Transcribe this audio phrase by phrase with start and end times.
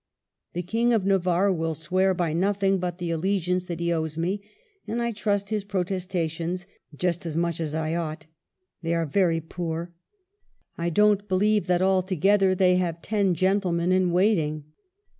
[0.53, 4.17] The King of Navarre will swear by noth ing but the allegiance that he owes
[4.17, 4.41] me,
[4.87, 8.25] and I trust his protestations just as much as I ought....
[8.81, 9.93] They are very poor.
[10.75, 14.63] I don't believe that altogether they have ten gentlemen in waiting.